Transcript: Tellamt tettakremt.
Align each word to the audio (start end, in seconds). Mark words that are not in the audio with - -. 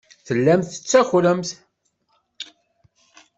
Tellamt 0.25 0.69
tettakremt. 0.71 1.49